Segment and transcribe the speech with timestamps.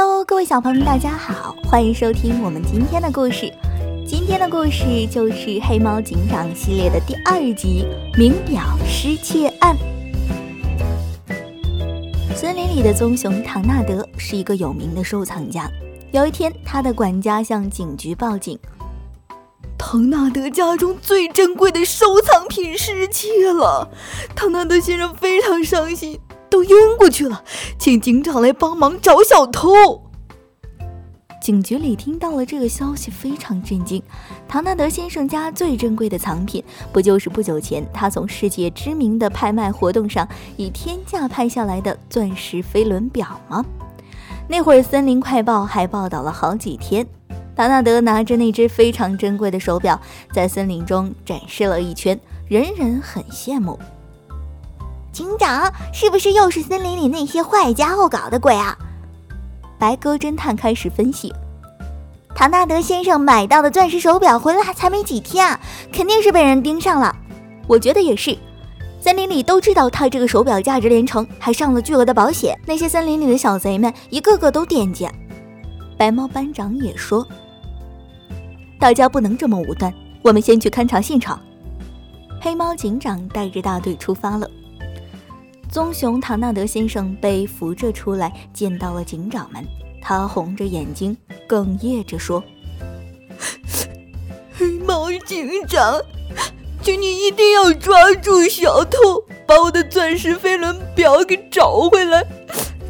[0.00, 3.52] Hello，各位小朋友们，大家好，欢迎收听我们今天的故事。
[4.06, 7.84] 今天的故事就是《黑猫警长》系列的第二集
[8.16, 9.76] 《名表失窃案》。
[12.36, 15.68] 森林里的棕熊唐纳德是一个有名的收藏家。
[16.12, 18.56] 有一天，他的管家向警局报警，
[19.76, 23.90] 唐纳德家中最珍贵的收藏品失窃了。
[24.36, 26.20] 唐纳德先生非常伤心。
[26.50, 27.42] 都晕过去了，
[27.78, 30.04] 请警长来帮忙找小偷。
[31.40, 34.02] 警局里听到了这个消息，非常震惊。
[34.48, 43.64] 唐纳德先生家最珍贵的藏品，不就是不久前他从世界知名的拍卖活动上以天价拍下来的钻石飞轮表吗？
[44.48, 47.06] 那会儿《森林快报》还报道了好几天，
[47.54, 49.98] 唐纳德拿着那只非常珍贵的手表，
[50.32, 53.78] 在森林中展示了一圈，人人很羡慕。
[55.18, 58.78] 警长，是不是又是森林里那些坏家伙搞的鬼啊？
[59.76, 61.34] 白鸽侦探开始分析。
[62.36, 65.58] 唐纳德先生买到的钻石手表回来才没几天啊，
[65.92, 67.12] 肯定是被人盯上了。
[67.66, 68.38] 我觉得也是，
[69.00, 72.56] 森林里都知道他这个手表价值连城，还上了巨额的保险。
[72.64, 75.08] 那些森林里的小贼们一个个都惦记。
[75.96, 77.26] 白猫班长也说
[78.78, 81.40] ：“大家不能这么武断，我们先去勘察现场。”
[82.40, 84.48] 黑猫警长带着大队出发了。
[85.78, 89.64] 棕熊唐纳德先生被扶着出来，见到了警长们。
[90.02, 91.16] 他红着眼睛，
[91.48, 92.42] 哽咽着说
[94.58, 96.00] ：“黑猫警长，
[96.82, 102.26] 请你一定要抓住小偷，把我的钻石飞轮表给找回来。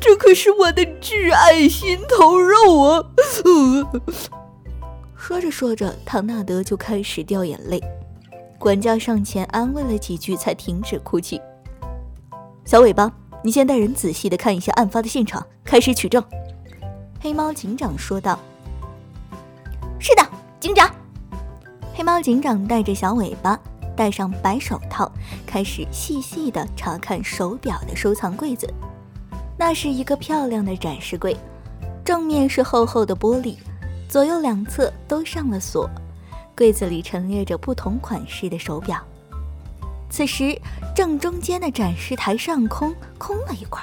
[0.00, 3.04] 这可是我的挚爱心头肉啊！”
[5.14, 7.78] 说着说着，唐纳德就开始掉眼泪。
[8.58, 11.38] 管家上前安慰了几句，才停止哭泣。
[12.64, 13.10] 小尾巴，
[13.42, 16.22] 你先带人仔细的看一下案发的现场，开始取证。”
[17.20, 18.38] 黑猫警长说道。
[19.98, 20.22] “是的，
[20.60, 20.88] 警长。”
[21.94, 23.58] 黑猫警长带着小尾巴，
[23.96, 25.10] 戴上白手套，
[25.46, 28.72] 开始细细的查看手表的收藏柜子。
[29.58, 31.36] 那是一个漂亮的展示柜，
[32.04, 33.56] 正面是厚厚的玻璃，
[34.08, 35.90] 左右两侧都上了锁。
[36.56, 39.02] 柜子里陈列着不同款式的手表。
[40.10, 40.60] 此时，
[40.94, 43.80] 正中间的展示台上空空了一块，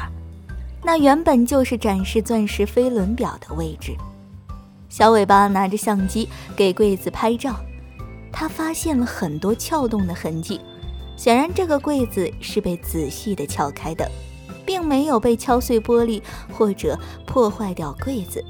[0.83, 3.95] 那原本就是展示钻石飞轮表的位置。
[4.89, 7.55] 小尾巴拿着相机给柜子拍照，
[8.31, 10.59] 他发现了很多撬动的痕迹，
[11.15, 14.09] 显然这个柜子是被仔细的撬开的，
[14.65, 16.21] 并没有被敲碎玻璃
[16.51, 18.43] 或者破坏掉柜子。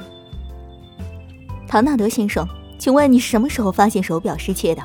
[1.67, 2.47] 唐纳德先生，
[2.79, 4.81] 请问你是什么时候发现手表失窃的？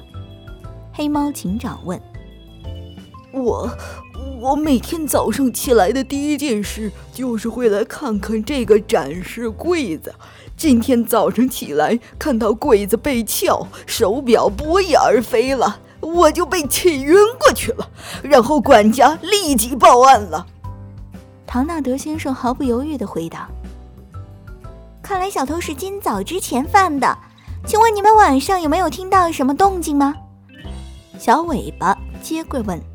[0.93, 1.99] 黑猫警长问。
[3.33, 3.71] 我
[4.41, 10.15] 我每天早上起来的第一件事就是会来看看这个展示柜子。
[10.57, 17.89] 今天早上起来看到柜子被撬，手表不翼而飞了，我就被气晕过去了。
[18.23, 20.47] 然后管家立即报案了。
[21.47, 23.49] 唐纳德先生毫不犹豫地回答
[25.03, 27.19] ：“看来小偷是今早之前犯的。
[27.67, 30.15] 请问你们晚上有没有听到什么动静吗？”
[31.19, 32.92] 小尾巴接过问。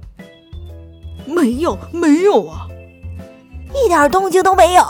[1.27, 2.67] 没有，没有啊，
[3.75, 4.83] 一点动静都没有。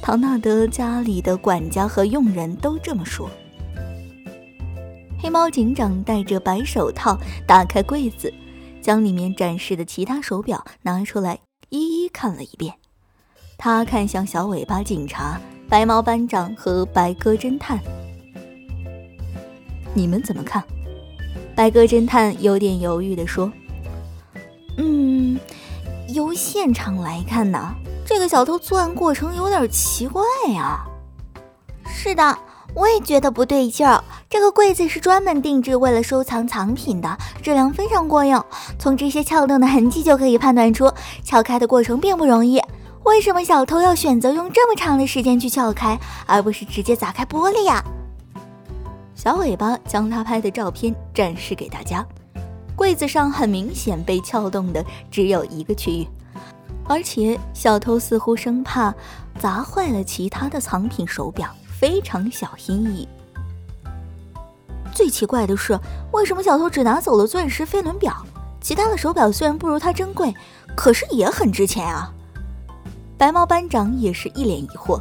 [0.00, 3.28] 唐纳德家里的管家和佣人都这么说。
[5.20, 8.32] 黑猫警长戴着白手套，打开柜子，
[8.80, 11.38] 将里面展示的其他手表拿出来，
[11.70, 12.74] 一一看了一遍。
[13.56, 17.80] 他看向小尾巴警察、白猫班长和白鸽侦探
[19.94, 20.62] ：“你们怎么看？”
[21.56, 23.50] 白鸽侦探有点犹豫地说。
[24.76, 25.38] 嗯，
[26.08, 27.74] 由现场来看呢，
[28.04, 30.84] 这个小偷作案过程有点奇怪呀。
[31.86, 32.38] 是的，
[32.74, 34.02] 我也觉得不对劲儿。
[34.28, 38.42] 这个柜子是专门定制为了收藏藏品的，质量非常过硬。
[38.78, 40.92] 从这些撬动的痕迹就可以判断出，
[41.22, 42.60] 撬开的过程并不容易。
[43.04, 45.96] 为什么小偷要选择用这么长的时间去撬开，
[46.26, 47.84] 而不是直接砸开玻璃呀？
[49.14, 52.04] 小尾巴将他拍的照片展示给大家。
[52.76, 56.08] 柜子上很明显被撬动的只有一个区域，
[56.86, 58.94] 而且小偷似乎生怕
[59.38, 63.08] 砸坏了其他的藏品手表，非常小心翼翼。
[64.92, 65.78] 最奇怪的是，
[66.12, 68.14] 为什么小偷只拿走了钻石飞轮表？
[68.60, 70.34] 其他的手表虽然不如它珍贵，
[70.74, 72.12] 可是也很值钱啊！
[73.18, 75.00] 白猫班长也是一脸疑惑。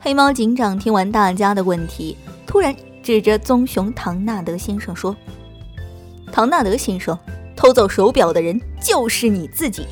[0.00, 2.16] 黑猫警长听完大家的问题，
[2.46, 5.14] 突然指着棕熊唐纳德先生说。
[6.36, 7.18] 唐纳德先生，
[7.56, 9.86] 偷走手表的人就是你自己。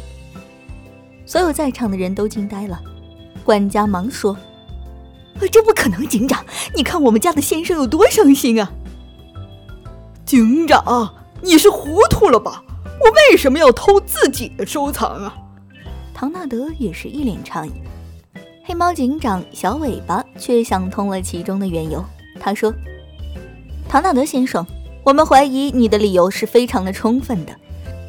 [1.24, 2.78] 所有在场的人都惊呆了。
[3.42, 4.36] 管家忙说
[5.50, 6.44] ：“这不可能，警长！
[6.76, 8.70] 你看我们家的先生有多伤心啊！
[10.26, 12.62] 警长，你是糊涂了吧？
[13.00, 15.34] 我为什么要偷自己的收藏啊？
[16.12, 17.72] 唐纳德也是一脸诧异。
[18.64, 22.04] 黑猫警长小尾巴却想通了其中的缘由。
[22.38, 22.70] 他说
[23.88, 24.62] ：“唐纳德先生，
[25.04, 27.54] 我们怀疑你的理由是非常的充分的。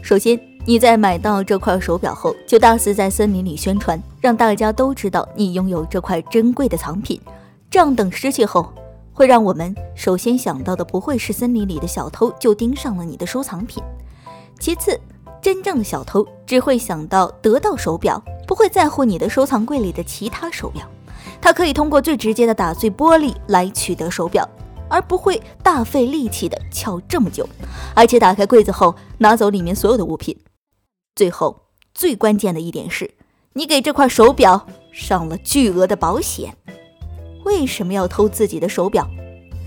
[0.01, 7.19] 首先，你在买到这块手表后，就大肆在森林里宣传，让大家都知道你拥有这块珍贵的藏品。
[7.69, 8.71] 这样等失窃后，
[9.11, 13.83] 会让我们首先想到的不会是森林里的小偷就盯上了你的收藏品。
[14.57, 14.97] 其次，
[15.41, 20.87] 真正的小偷只会想到得到手表。”不会在乎你的收藏柜里的其他手表，
[21.41, 24.47] 他可以通过最直接的打碎玻璃来取得手表，
[24.89, 27.47] 而不会大费力气的撬这么久，
[27.93, 30.37] 而且打开柜子后拿走里面所有的物品。
[31.15, 33.13] 最后最关键的一点是，
[33.53, 36.55] 你给这块手表上了巨额的保险。
[37.43, 39.07] 为什么要偷自己的手表？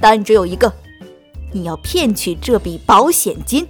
[0.00, 0.72] 答案只有一个：
[1.52, 3.66] 你要骗取这笔保险金。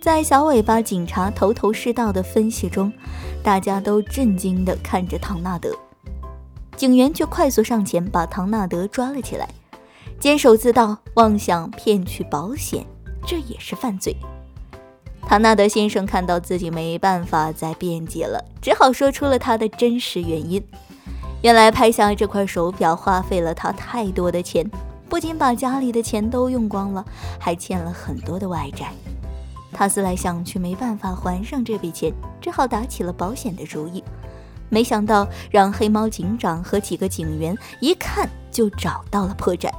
[0.00, 2.92] 在小尾巴警察头头是道的分析中，
[3.42, 5.76] 大家都震惊地看着唐纳德。
[6.76, 9.48] 警员却快速上前把唐纳德抓了起来。
[10.20, 12.84] 监守自盗、妄想骗取保险，
[13.26, 14.14] 这也是犯罪。
[15.22, 20.62] 唐纳德先生看到自己没办法再辩解了，只好说出了他的真实原因。
[21.40, 24.70] 原来拍下这块手表花费了他太多的钱，
[25.08, 27.02] 不仅把家里的钱都用光了，
[27.38, 28.92] 还欠了很多的外债。
[29.72, 32.12] 他思来想去，没办法还上这笔钱，
[32.42, 34.04] 只好打起了保险的主意。
[34.68, 39.70] 没想到，让黑猫警长和几个警员一看就找到了破绽。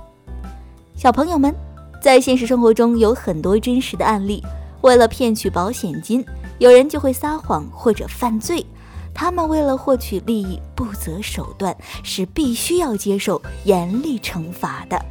[1.01, 1.51] 小朋友们，
[1.99, 4.43] 在现实生活中有很多真实的案例，
[4.81, 6.23] 为了骗取保险金，
[6.59, 8.63] 有人就会撒谎或者犯罪。
[9.11, 15.03] 他们为了获取利益，不择手段，是必须要接受严厉惩罚的。